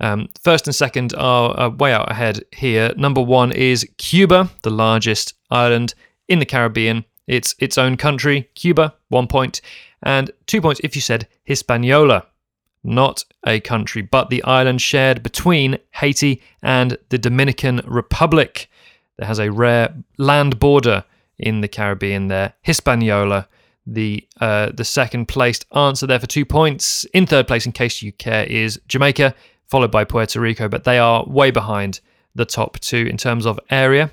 Um, 0.00 0.28
first 0.42 0.66
and 0.66 0.74
second 0.74 1.14
are, 1.14 1.50
are 1.58 1.70
way 1.70 1.92
out 1.92 2.10
ahead 2.10 2.44
here. 2.52 2.92
Number 2.96 3.22
one 3.22 3.52
is 3.52 3.88
Cuba, 3.98 4.50
the 4.62 4.70
largest 4.70 5.34
island 5.50 5.94
in 6.28 6.38
the 6.38 6.46
Caribbean. 6.46 7.04
It's 7.30 7.54
its 7.60 7.78
own 7.78 7.96
country, 7.96 8.50
Cuba, 8.54 8.94
one 9.08 9.28
point 9.28 9.60
and 10.02 10.30
two 10.46 10.60
points 10.60 10.80
if 10.82 10.94
you 10.96 11.00
said 11.00 11.28
Hispaniola, 11.44 12.26
not 12.82 13.24
a 13.46 13.60
country, 13.60 14.02
but 14.02 14.30
the 14.30 14.42
island 14.42 14.82
shared 14.82 15.22
between 15.22 15.78
Haiti 15.92 16.42
and 16.62 16.96
the 17.10 17.18
Dominican 17.18 17.82
Republic. 17.84 18.68
There 19.16 19.28
has 19.28 19.38
a 19.38 19.52
rare 19.52 19.94
land 20.18 20.58
border 20.58 21.04
in 21.38 21.60
the 21.60 21.68
Caribbean 21.68 22.28
there, 22.28 22.54
Hispaniola. 22.62 23.46
The 23.86 24.26
uh, 24.40 24.70
the 24.72 24.84
second 24.84 25.26
placed 25.26 25.66
answer 25.74 26.06
there 26.06 26.20
for 26.20 26.26
two 26.26 26.44
points. 26.44 27.04
In 27.14 27.26
third 27.26 27.46
place, 27.46 27.64
in 27.64 27.72
case 27.72 28.02
you 28.02 28.12
care, 28.12 28.44
is 28.44 28.80
Jamaica, 28.88 29.34
followed 29.68 29.90
by 29.90 30.04
Puerto 30.04 30.40
Rico, 30.40 30.68
but 30.68 30.84
they 30.84 30.98
are 30.98 31.24
way 31.26 31.50
behind 31.50 32.00
the 32.34 32.44
top 32.44 32.78
two 32.80 33.06
in 33.08 33.16
terms 33.16 33.46
of 33.46 33.58
area. 33.70 34.10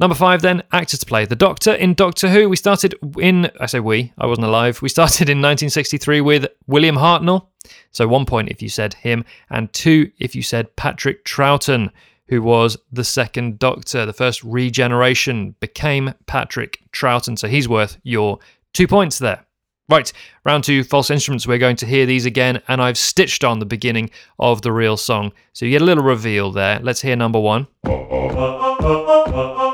Number 0.00 0.14
five, 0.14 0.42
then, 0.42 0.62
actors 0.70 1.00
to 1.00 1.06
play. 1.06 1.24
The 1.24 1.34
Doctor 1.34 1.72
in 1.72 1.94
Doctor 1.94 2.28
Who. 2.28 2.48
We 2.48 2.56
started 2.56 2.94
in, 3.18 3.50
I 3.58 3.66
say 3.66 3.80
we, 3.80 4.12
I 4.16 4.26
wasn't 4.26 4.46
alive. 4.46 4.80
We 4.80 4.88
started 4.88 5.28
in 5.28 5.38
1963 5.38 6.20
with 6.20 6.46
William 6.68 6.96
Hartnell. 6.96 7.48
So 7.90 8.06
one 8.06 8.24
point 8.24 8.48
if 8.48 8.62
you 8.62 8.68
said 8.68 8.94
him, 8.94 9.24
and 9.50 9.72
two 9.72 10.12
if 10.18 10.36
you 10.36 10.42
said 10.42 10.74
Patrick 10.76 11.24
Troughton, 11.24 11.90
who 12.28 12.42
was 12.42 12.76
the 12.92 13.04
second 13.04 13.58
Doctor. 13.58 14.06
The 14.06 14.12
first 14.12 14.44
regeneration 14.44 15.56
became 15.60 16.14
Patrick 16.26 16.80
Troughton. 16.92 17.38
So 17.38 17.48
he's 17.48 17.68
worth 17.68 17.98
your 18.04 18.38
two 18.72 18.86
points 18.86 19.18
there. 19.18 19.44
Right, 19.88 20.12
round 20.44 20.64
two, 20.64 20.84
false 20.84 21.10
instruments. 21.10 21.46
We're 21.46 21.56
going 21.56 21.76
to 21.76 21.86
hear 21.86 22.04
these 22.04 22.26
again, 22.26 22.60
and 22.68 22.82
I've 22.82 22.98
stitched 22.98 23.42
on 23.42 23.58
the 23.58 23.64
beginning 23.64 24.10
of 24.38 24.60
the 24.60 24.70
real 24.70 24.98
song. 24.98 25.32
So 25.54 25.64
you 25.64 25.70
get 25.70 25.80
a 25.80 25.86
little 25.86 26.04
reveal 26.04 26.52
there. 26.52 26.78
Let's 26.80 27.00
hear 27.00 27.16
number 27.16 27.40
one. 27.40 27.66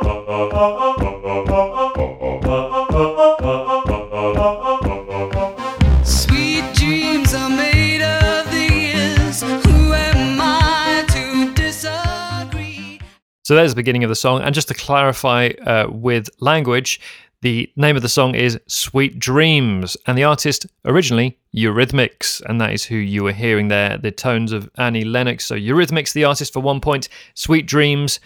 So 13.43 13.55
there's 13.57 13.73
the 13.73 13.77
beginning 13.77 14.05
of 14.05 14.09
the 14.09 14.15
song. 14.15 14.43
And 14.43 14.55
just 14.55 14.69
to 14.69 14.75
clarify 14.75 15.49
uh, 15.67 15.89
with 15.91 16.31
language, 16.39 17.01
the 17.43 17.69
name 17.75 17.97
of 17.97 18.03
the 18.03 18.09
song 18.09 18.37
is 18.37 18.59
Sweet 18.69 19.19
Dreams, 19.19 19.97
and 20.07 20.17
the 20.17 20.23
artist 20.23 20.67
originally 20.85 21.37
Eurythmics, 21.55 22.41
and 22.43 22.61
that 22.61 22.73
is 22.73 22.85
who 22.85 22.95
you 22.95 23.25
were 23.25 23.33
hearing 23.33 23.69
there, 23.69 23.99
the 23.99 24.13
tones 24.13 24.53
of 24.53 24.71
Annie 24.77 25.05
Lennox. 25.05 25.45
So 25.47 25.57
Eurythmics, 25.57 26.13
the 26.13 26.25
artist 26.25 26.53
for 26.53 26.61
one 26.61 26.81
point, 26.81 27.09
Sweet 27.35 27.67
Dreams 27.67 28.21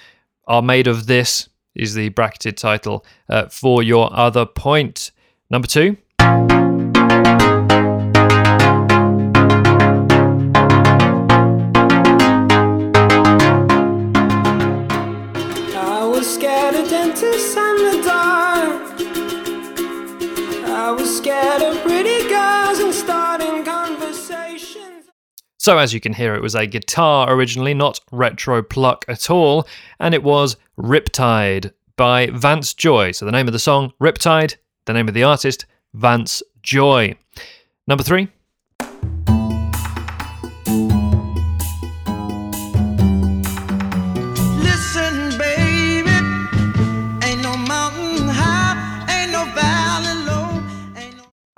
are 0.46 0.62
made 0.62 0.86
of 0.86 1.06
this 1.06 1.48
is 1.78 1.94
the 1.94 2.08
bracketed 2.10 2.56
title 2.56 3.04
uh, 3.28 3.46
for 3.48 3.82
your 3.82 4.10
other 4.12 4.44
point. 4.44 5.12
Number 5.50 5.68
two. 5.68 5.96
So, 25.68 25.76
as 25.76 25.92
you 25.92 26.00
can 26.00 26.14
hear, 26.14 26.34
it 26.34 26.40
was 26.40 26.54
a 26.54 26.66
guitar 26.66 27.30
originally, 27.30 27.74
not 27.74 28.00
retro 28.10 28.62
pluck 28.62 29.04
at 29.06 29.28
all, 29.28 29.68
and 30.00 30.14
it 30.14 30.22
was 30.22 30.56
Riptide 30.78 31.72
by 31.94 32.28
Vance 32.28 32.72
Joy. 32.72 33.12
So, 33.12 33.26
the 33.26 33.32
name 33.32 33.46
of 33.48 33.52
the 33.52 33.58
song, 33.58 33.92
Riptide, 34.00 34.56
the 34.86 34.94
name 34.94 35.08
of 35.08 35.12
the 35.12 35.24
artist, 35.24 35.66
Vance 35.92 36.42
Joy. 36.62 37.16
Number 37.86 38.02
three. 38.02 38.28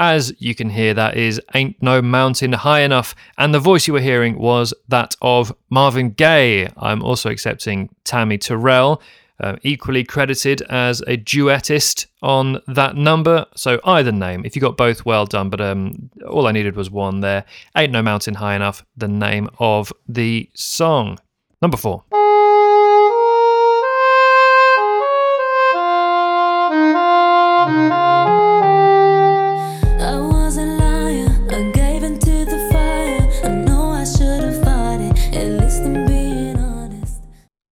As 0.03 0.33
you 0.39 0.55
can 0.55 0.71
hear, 0.71 0.95
that 0.95 1.19
is 1.19 1.39
Ain't 1.55 1.77
No 1.83 2.01
Mountain 2.01 2.55
High 2.55 2.81
Enough, 2.81 3.15
and 3.37 3.53
the 3.53 3.59
voice 3.59 3.87
you 3.87 3.93
were 3.93 4.01
hearing 4.01 4.39
was 4.39 4.73
that 4.89 5.15
of 5.21 5.55
Marvin 5.69 6.13
Gaye. 6.13 6.71
I'm 6.79 7.03
also 7.03 7.29
accepting 7.29 7.95
Tammy 8.05 8.39
Terrell, 8.39 9.03
uh, 9.41 9.57
equally 9.63 10.03
credited 10.03 10.63
as 10.71 11.03
a 11.03 11.19
duettist 11.19 12.07
on 12.23 12.63
that 12.67 12.97
number. 12.97 13.45
So 13.55 13.79
either 13.85 14.11
name, 14.11 14.43
if 14.47 14.57
you 14.57 14.63
got 14.63 14.79
both, 14.79 15.05
well 15.05 15.27
done. 15.27 15.51
But 15.51 15.61
um, 15.61 16.09
all 16.27 16.47
I 16.47 16.53
needed 16.53 16.77
was 16.77 16.91
one 16.91 17.21
there. 17.21 17.45
Ain't 17.77 17.93
No 17.93 18.01
Mountain 18.01 18.37
High 18.37 18.57
Enough, 18.57 18.83
the 18.97 19.09
name 19.09 19.51
of 19.59 19.93
the 20.09 20.49
song. 20.55 21.19
Number 21.61 21.77
four. 21.77 22.05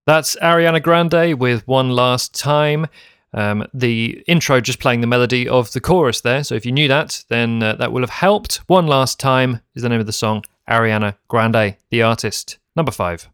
That's 0.09 0.37
Ariana 0.37 0.83
Grande 0.83 1.38
with 1.38 1.69
One 1.69 1.91
Last 1.91 2.35
Time. 2.35 2.87
Um, 3.35 3.67
the 3.75 4.25
intro 4.27 4.59
just 4.59 4.81
playing 4.81 5.03
the 5.03 5.07
melody 5.07 5.47
of 5.47 5.71
the 5.73 5.83
chorus 5.83 6.23
there. 6.23 6.43
So 6.45 6.55
if 6.55 6.65
you 6.65 6.73
knew 6.73 6.88
that, 6.88 7.27
then 7.29 7.62
uh, 7.62 7.75
that 7.75 7.93
will 7.93 8.00
have 8.00 8.09
helped. 8.09 8.62
One 8.69 8.87
Last 8.87 9.21
Time 9.21 9.61
is 9.75 9.83
the 9.83 9.91
name 9.91 10.00
of 10.00 10.07
the 10.07 10.15
song. 10.15 10.47
Ariana 10.67 11.17
Grande, 11.29 11.77
the 11.91 12.00
artist. 12.00 12.57
Number 12.75 12.91
five. 12.91 13.29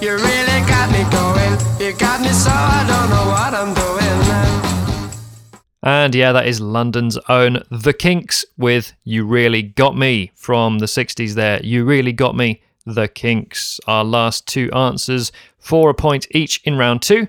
You 0.00 0.16
really 0.16 0.60
got 0.66 0.90
me 0.90 1.04
going. 1.10 1.58
You 1.78 1.92
got 1.98 2.22
me 2.22 2.28
so 2.28 2.50
I 2.50 2.82
don't 2.88 3.10
know 3.10 3.26
what 3.30 3.52
I'm 3.52 3.74
doing. 3.74 3.91
And 5.82 6.14
yeah, 6.14 6.30
that 6.32 6.46
is 6.46 6.60
London's 6.60 7.18
own 7.28 7.62
The 7.70 7.92
Kinks 7.92 8.44
with 8.56 8.92
You 9.02 9.26
Really 9.26 9.62
Got 9.62 9.96
Me 9.96 10.30
from 10.34 10.78
the 10.78 10.86
60s 10.86 11.34
there. 11.34 11.60
You 11.64 11.84
Really 11.84 12.12
Got 12.12 12.36
Me, 12.36 12.62
The 12.86 13.08
Kinks. 13.08 13.80
Our 13.88 14.04
last 14.04 14.46
two 14.46 14.70
answers 14.72 15.32
for 15.58 15.90
a 15.90 15.94
point 15.94 16.28
each 16.30 16.60
in 16.64 16.76
round 16.76 17.02
two. 17.02 17.26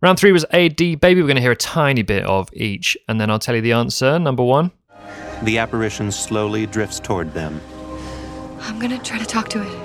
Round 0.00 0.18
three 0.18 0.32
was 0.32 0.44
AD 0.50 0.76
Baby. 0.76 1.14
We're 1.14 1.22
going 1.22 1.36
to 1.36 1.40
hear 1.40 1.52
a 1.52 1.56
tiny 1.56 2.02
bit 2.02 2.24
of 2.24 2.50
each, 2.52 2.96
and 3.08 3.20
then 3.20 3.30
I'll 3.30 3.38
tell 3.38 3.54
you 3.54 3.60
the 3.60 3.72
answer. 3.72 4.18
Number 4.18 4.42
one. 4.42 4.72
The 5.44 5.58
apparition 5.58 6.10
slowly 6.10 6.66
drifts 6.66 6.98
toward 6.98 7.32
them. 7.32 7.60
I'm 8.60 8.78
gonna 8.78 8.98
try 8.98 9.18
to 9.18 9.26
talk 9.26 9.48
to 9.50 9.62
it. 9.62 9.78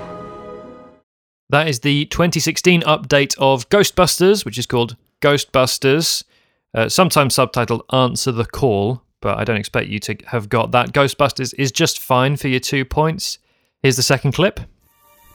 That 1.50 1.68
is 1.68 1.80
the 1.80 2.06
2016 2.06 2.82
update 2.82 3.36
of 3.38 3.68
Ghostbusters, 3.68 4.44
which 4.44 4.56
is 4.56 4.66
called 4.66 4.96
Ghostbusters, 5.20 6.24
uh, 6.74 6.88
sometimes 6.88 7.34
subtitled 7.34 7.82
Answer 7.92 8.32
the 8.32 8.44
Call, 8.44 9.02
but 9.20 9.38
I 9.38 9.44
don't 9.44 9.56
expect 9.56 9.88
you 9.88 9.98
to 10.00 10.16
have 10.26 10.48
got 10.48 10.72
that. 10.72 10.92
Ghostbusters 10.92 11.54
is 11.58 11.72
just 11.72 11.98
fine 11.98 12.36
for 12.36 12.48
your 12.48 12.60
two 12.60 12.84
points. 12.84 13.38
Here's 13.82 13.96
the 13.96 14.02
second 14.02 14.32
clip. 14.32 14.60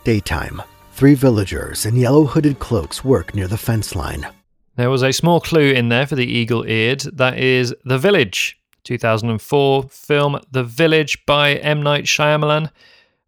Daytime. 0.04 0.62
Three 0.94 1.16
villagers 1.16 1.86
in 1.86 1.98
yellow 1.98 2.26
hooded 2.26 2.60
cloaks 2.60 3.04
work 3.04 3.36
near 3.36 3.48
the 3.48 3.58
fence 3.58 3.96
line. 3.96 4.28
There 4.76 4.90
was 4.90 5.04
a 5.04 5.12
small 5.12 5.40
clue 5.40 5.72
in 5.72 5.90
there 5.90 6.06
for 6.08 6.16
the 6.16 6.26
eagle 6.26 6.66
eared. 6.66 7.02
That 7.02 7.38
is 7.38 7.74
The 7.86 7.98
Village, 7.98 8.60
2004 8.84 9.84
film 9.90 10.40
The 10.52 10.64
Village 10.64 11.26
by 11.26 11.56
M. 11.56 11.82
Night 11.82 12.06
Shyamalan. 12.06 12.72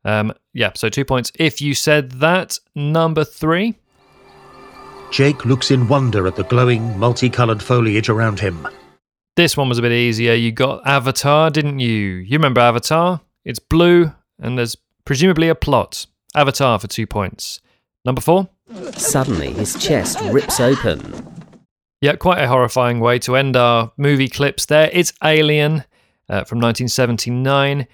Um, 0.06 0.34
yeah, 0.54 0.72
so 0.76 0.90
two 0.90 1.06
points 1.06 1.32
if 1.36 1.62
you 1.62 1.74
said 1.74 2.12
that. 2.20 2.60
Number 2.76 3.24
three. 3.24 3.76
Jake 5.12 5.46
looks 5.46 5.72
in 5.72 5.88
wonder 5.88 6.28
at 6.28 6.36
the 6.36 6.44
glowing, 6.44 6.98
multicolored 7.00 7.64
foliage 7.64 8.10
around 8.10 8.40
him. 8.40 8.68
This 9.36 9.56
one 9.56 9.70
was 9.70 9.78
a 9.78 9.82
bit 9.82 9.92
easier. 9.92 10.34
You 10.34 10.52
got 10.52 10.86
Avatar, 10.86 11.50
didn't 11.50 11.80
you? 11.80 11.92
You 11.92 12.38
remember 12.38 12.60
Avatar? 12.60 13.22
It's 13.46 13.60
blue, 13.60 14.12
and 14.40 14.58
there's 14.58 14.76
presumably 15.06 15.48
a 15.48 15.56
plot. 15.56 16.06
Avatar 16.36 16.78
for 16.80 16.88
two 16.88 17.08
points. 17.08 17.62
Number 18.04 18.22
four. 18.22 18.50
Suddenly, 18.94 19.54
his 19.54 19.82
chest 19.82 20.20
rips 20.32 20.60
open. 20.60 21.02
Yeah, 22.02 22.16
quite 22.16 22.44
a 22.44 22.48
horrifying 22.48 23.00
way 23.00 23.20
to 23.20 23.36
end 23.36 23.56
our 23.56 23.92
movie 23.98 24.28
clips 24.28 24.66
there. 24.66 24.90
It's 24.92 25.14
Alien 25.24 25.84
uh, 26.30 26.44
from 26.44 26.60
1979. 26.60 27.88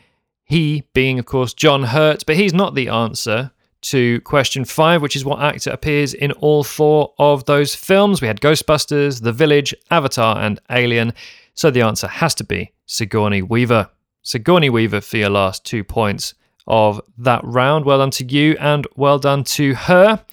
He 0.44 0.84
being, 0.94 1.20
of 1.20 1.26
course, 1.26 1.54
John 1.54 1.84
Hurt, 1.84 2.26
but 2.26 2.36
he's 2.36 2.54
not 2.54 2.76
the 2.76 2.90
answer 2.90 3.52
to 3.84 4.22
question 4.22 4.66
five, 4.66 5.02
which 5.02 5.16
is 5.16 5.26
what 5.26 5.42
actor 5.42 5.70
appears 5.70 6.14
in 6.14 6.32
all 6.34 6.64
four 6.64 7.14
of 7.20 7.46
those 7.46 7.76
films. 7.76 8.22
We 8.22 8.28
had 8.28 8.42
Ghostbusters, 8.42 9.22
The 9.22 9.32
Village, 9.32 9.74
Avatar, 9.92 10.40
and 10.40 10.60
Alien. 10.70 11.14
So 11.54 11.70
the 11.70 11.82
answer 11.82 12.08
has 12.08 12.34
to 12.36 12.44
be 12.44 12.72
Sigourney 12.86 13.42
Weaver. 13.42 13.90
Sigourney 14.22 14.70
Weaver 14.70 15.02
for 15.02 15.18
your 15.18 15.30
last 15.30 15.66
two 15.66 15.84
points 15.84 16.34
of 16.66 17.02
that 17.18 17.42
round. 17.44 17.86
Well 17.86 18.00
done 18.00 18.12
to 18.12 18.26
you 18.26 18.56
and 18.60 18.88
well 18.96 19.20
done 19.20 19.44
to 19.46 19.76
her. 19.76 20.24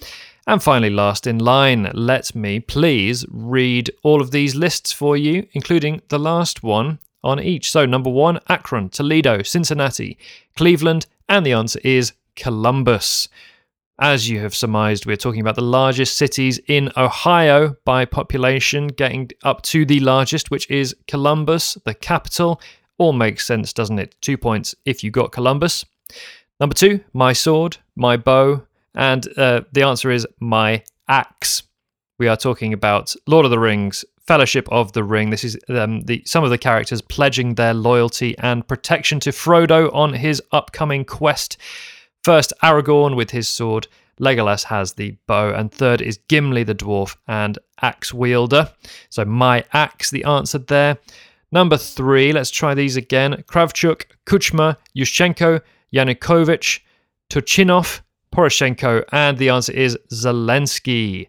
And 0.47 0.61
finally, 0.61 0.89
last 0.89 1.27
in 1.27 1.37
line, 1.37 1.91
let 1.93 2.33
me 2.33 2.59
please 2.59 3.25
read 3.29 3.91
all 4.01 4.21
of 4.21 4.31
these 4.31 4.55
lists 4.55 4.91
for 4.91 5.15
you, 5.15 5.47
including 5.53 6.01
the 6.09 6.17
last 6.17 6.63
one 6.63 6.99
on 7.23 7.39
each. 7.39 7.71
So, 7.71 7.85
number 7.85 8.09
one, 8.09 8.39
Akron, 8.49 8.89
Toledo, 8.89 9.43
Cincinnati, 9.43 10.17
Cleveland, 10.55 11.05
and 11.29 11.45
the 11.45 11.53
answer 11.53 11.79
is 11.83 12.13
Columbus. 12.35 13.29
As 13.99 14.29
you 14.29 14.39
have 14.39 14.55
surmised, 14.55 15.05
we're 15.05 15.15
talking 15.15 15.41
about 15.41 15.55
the 15.55 15.61
largest 15.61 16.15
cities 16.15 16.59
in 16.67 16.91
Ohio 16.97 17.75
by 17.85 18.05
population, 18.05 18.87
getting 18.87 19.29
up 19.43 19.61
to 19.63 19.85
the 19.85 19.99
largest, 19.99 20.49
which 20.49 20.69
is 20.71 20.95
Columbus, 21.07 21.77
the 21.85 21.93
capital. 21.93 22.59
All 22.97 23.13
makes 23.13 23.45
sense, 23.45 23.73
doesn't 23.73 23.99
it? 23.99 24.15
Two 24.21 24.37
points 24.37 24.73
if 24.85 25.03
you 25.03 25.11
got 25.11 25.31
Columbus. 25.31 25.85
Number 26.59 26.73
two, 26.73 26.99
my 27.13 27.33
sword, 27.33 27.77
my 27.95 28.17
bow, 28.17 28.63
and 28.95 29.27
uh, 29.37 29.61
the 29.71 29.83
answer 29.83 30.11
is 30.11 30.27
my 30.39 30.83
axe. 31.07 31.63
We 32.19 32.27
are 32.27 32.37
talking 32.37 32.73
about 32.73 33.15
Lord 33.27 33.45
of 33.45 33.51
the 33.51 33.59
Rings, 33.59 34.05
Fellowship 34.27 34.67
of 34.71 34.93
the 34.93 35.03
Ring. 35.03 35.31
This 35.31 35.43
is 35.43 35.57
um, 35.69 36.01
the 36.01 36.21
some 36.25 36.43
of 36.43 36.51
the 36.51 36.57
characters 36.57 37.01
pledging 37.01 37.55
their 37.55 37.73
loyalty 37.73 38.37
and 38.37 38.67
protection 38.67 39.19
to 39.21 39.31
Frodo 39.31 39.93
on 39.93 40.13
his 40.13 40.41
upcoming 40.51 41.03
quest. 41.03 41.57
First, 42.23 42.53
Aragorn 42.61 43.15
with 43.15 43.31
his 43.31 43.47
sword. 43.47 43.87
Legolas 44.19 44.63
has 44.65 44.93
the 44.93 45.17
bow, 45.25 45.53
and 45.53 45.71
third 45.71 46.01
is 46.01 46.19
Gimli 46.27 46.63
the 46.63 46.75
dwarf 46.75 47.15
and 47.27 47.57
axe 47.81 48.13
wielder. 48.13 48.71
So 49.09 49.25
my 49.25 49.63
axe, 49.73 50.11
the 50.11 50.23
answer 50.25 50.59
there. 50.59 50.97
Number 51.51 51.77
three, 51.77 52.31
let's 52.31 52.51
try 52.51 52.75
these 52.75 52.95
again. 52.95 53.43
Kravchuk, 53.47 54.05
Kuchma, 54.27 54.77
Yushchenko, 54.95 55.61
Yanukovych, 55.93 56.79
Turchinov, 57.31 58.01
Poroshenko, 58.33 59.03
and 59.11 59.37
the 59.37 59.49
answer 59.49 59.73
is 59.73 59.97
Zelensky. 60.13 61.27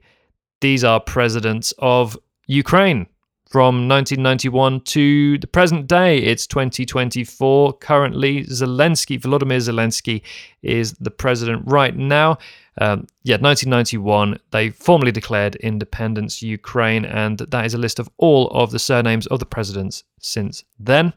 These 0.61 0.85
are 0.85 1.01
presidents 1.01 1.73
of 1.79 2.19
Ukraine 2.47 3.07
from 3.53 3.87
1991 3.87 4.81
to 4.81 5.37
the 5.37 5.47
present 5.47 5.87
day. 5.87 6.17
It's 6.17 6.47
2024. 6.47 7.75
Currently, 7.75 8.45
Zelensky, 8.45 9.21
Volodymyr 9.21 9.59
Zelensky, 9.59 10.23
is 10.63 10.95
the 10.95 11.11
president 11.11 11.63
right 11.67 11.95
now. 11.95 12.39
Um, 12.81 13.07
yeah, 13.25 13.37
1991, 13.37 14.39
they 14.53 14.71
formally 14.71 15.13
declared 15.13 15.57
independence, 15.57 16.41
Ukraine, 16.41 17.05
and 17.05 17.41
that 17.41 17.67
is 17.67 17.75
a 17.75 17.79
list 17.79 17.99
of 17.99 18.09
all 18.17 18.49
of 18.53 18.71
the 18.71 18.79
surnames 18.79 19.27
of 19.27 19.39
the 19.39 19.45
presidents 19.45 20.05
since 20.19 20.65
then. 20.81 21.13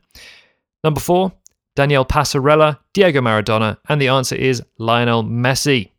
Number 0.83 0.99
four, 0.99 1.31
Daniel 1.77 2.03
Passarella, 2.03 2.79
Diego 2.91 3.21
Maradona, 3.21 3.77
and 3.87 4.01
the 4.01 4.09
answer 4.09 4.35
is 4.35 4.61
Lionel 4.77 5.23
Messi. 5.23 5.91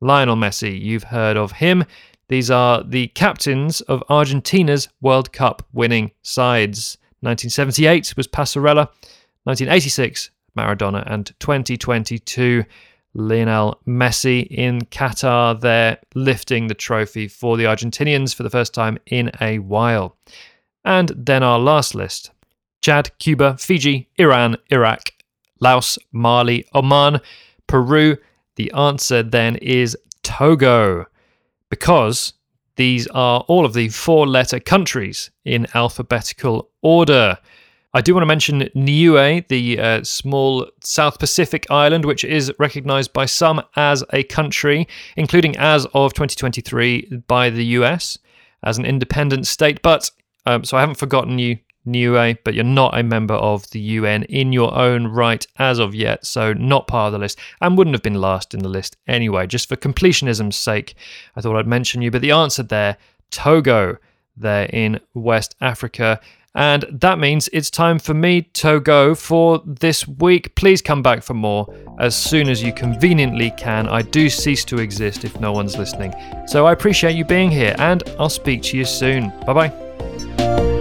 Lionel 0.00 0.36
Messi, 0.36 0.80
you've 0.80 1.04
heard 1.04 1.36
of 1.36 1.52
him. 1.52 1.84
These 2.28 2.50
are 2.50 2.82
the 2.82 3.08
captains 3.08 3.80
of 3.82 4.02
Argentina's 4.08 4.88
World 5.00 5.32
Cup 5.32 5.66
winning 5.72 6.12
sides. 6.22 6.98
1978 7.20 8.14
was 8.16 8.28
Passarella, 8.28 8.88
1986 9.44 10.30
Maradona, 10.56 11.02
and 11.06 11.32
2022 11.40 12.64
Lionel 13.14 13.80
Messi 13.86 14.46
in 14.46 14.80
Qatar. 14.82 15.60
They're 15.60 15.98
lifting 16.14 16.66
the 16.66 16.74
trophy 16.74 17.28
for 17.28 17.56
the 17.56 17.64
Argentinians 17.64 18.34
for 18.34 18.42
the 18.42 18.50
first 18.50 18.74
time 18.74 18.98
in 19.06 19.30
a 19.40 19.58
while. 19.58 20.16
And 20.84 21.10
then 21.16 21.42
our 21.42 21.58
last 21.58 21.94
list 21.94 22.30
Chad, 22.82 23.10
Cuba, 23.18 23.56
Fiji, 23.56 24.08
Iran, 24.16 24.56
Iraq, 24.70 25.10
Laos, 25.60 25.98
Mali, 26.12 26.66
Oman, 26.74 27.20
Peru. 27.66 28.16
The 28.56 28.70
answer 28.72 29.22
then 29.22 29.56
is 29.56 29.96
Togo, 30.22 31.06
because 31.70 32.34
these 32.76 33.06
are 33.08 33.40
all 33.48 33.64
of 33.64 33.72
the 33.72 33.88
four 33.88 34.26
letter 34.26 34.58
countries 34.58 35.30
in 35.44 35.66
alphabetical 35.74 36.70
order. 36.82 37.38
I 37.96 38.00
do 38.00 38.12
want 38.12 38.22
to 38.22 38.26
mention 38.26 38.68
Niue, 38.74 39.46
the 39.48 39.78
uh, 39.78 40.02
small 40.02 40.68
South 40.80 41.20
Pacific 41.20 41.70
island, 41.70 42.04
which 42.04 42.24
is 42.24 42.52
recognized 42.58 43.12
by 43.12 43.26
some 43.26 43.62
as 43.76 44.02
a 44.12 44.24
country, 44.24 44.88
including 45.16 45.56
as 45.56 45.86
of 45.94 46.12
2023 46.12 47.22
by 47.28 47.50
the 47.50 47.64
US 47.66 48.18
as 48.64 48.78
an 48.78 48.84
independent 48.84 49.46
state. 49.46 49.80
But 49.82 50.10
um, 50.46 50.64
so 50.64 50.76
I 50.76 50.80
haven't 50.80 50.96
forgotten 50.96 51.38
you, 51.38 51.58
Niue, 51.84 52.36
but 52.44 52.54
you're 52.54 52.64
not 52.64 52.98
a 52.98 53.02
member 53.02 53.34
of 53.34 53.68
the 53.70 53.80
UN 53.80 54.22
in 54.24 54.52
your 54.52 54.74
own 54.76 55.06
right 55.06 55.46
as 55.58 55.78
of 55.78 55.94
yet, 55.94 56.24
so 56.24 56.52
not 56.52 56.86
part 56.86 57.08
of 57.08 57.12
the 57.12 57.18
list, 57.18 57.38
and 57.60 57.76
wouldn't 57.76 57.94
have 57.94 58.02
been 58.02 58.20
last 58.20 58.54
in 58.54 58.60
the 58.60 58.68
list 58.68 58.96
anyway. 59.06 59.46
Just 59.46 59.68
for 59.68 59.76
completionism's 59.76 60.56
sake, 60.56 60.94
I 61.36 61.40
thought 61.40 61.56
I'd 61.56 61.66
mention 61.66 62.02
you. 62.02 62.10
But 62.10 62.22
the 62.22 62.32
answer 62.32 62.62
there, 62.62 62.96
Togo, 63.30 63.98
there 64.36 64.68
in 64.72 65.00
West 65.14 65.54
Africa. 65.60 66.20
And 66.56 66.84
that 66.92 67.18
means 67.18 67.48
it's 67.52 67.68
time 67.68 67.98
for 67.98 68.14
me 68.14 68.42
to 68.42 68.78
go 68.78 69.16
for 69.16 69.60
this 69.66 70.06
week. 70.06 70.54
Please 70.54 70.80
come 70.80 71.02
back 71.02 71.22
for 71.22 71.34
more 71.34 71.66
as 71.98 72.14
soon 72.14 72.48
as 72.48 72.62
you 72.62 72.72
conveniently 72.72 73.50
can. 73.50 73.88
I 73.88 74.02
do 74.02 74.30
cease 74.30 74.64
to 74.66 74.78
exist 74.78 75.24
if 75.24 75.40
no 75.40 75.50
one's 75.50 75.76
listening. 75.76 76.14
So 76.46 76.66
I 76.66 76.72
appreciate 76.72 77.16
you 77.16 77.24
being 77.24 77.50
here, 77.50 77.74
and 77.78 78.04
I'll 78.20 78.28
speak 78.28 78.62
to 78.64 78.76
you 78.76 78.84
soon. 78.84 79.32
Bye 79.44 79.68
bye. 79.68 80.73